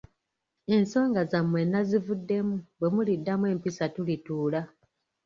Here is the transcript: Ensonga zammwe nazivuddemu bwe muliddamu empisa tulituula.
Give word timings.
Ensonga 0.75 1.21
zammwe 1.31 1.61
nazivuddemu 1.71 2.55
bwe 2.77 2.87
muliddamu 2.95 3.45
empisa 3.53 3.85
tulituula. 3.95 4.61